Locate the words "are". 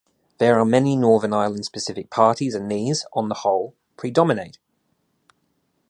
0.59-0.65